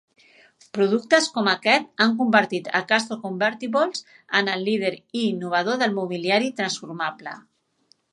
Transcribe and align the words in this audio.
Productes 0.75 1.25
com 1.33 1.49
aquest 1.49 1.91
han 2.05 2.15
convertit 2.21 2.69
a 2.79 2.81
Castro 2.91 3.17
Convertibles 3.25 4.01
en 4.39 4.49
el 4.55 4.65
líder 4.69 4.91
i 4.97 5.27
innovador 5.27 5.79
del 5.83 5.95
mobiliari 5.99 6.49
transformable. 6.63 7.35